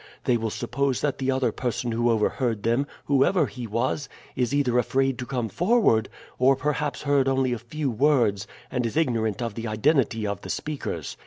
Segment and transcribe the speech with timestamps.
[0.23, 4.79] They will suppose that the other person who overheard them, whoever he was, is either
[4.79, 9.53] afraid to come forward, or perhaps heard only a few words and is ignorant of
[9.53, 11.17] the identity of the speakers.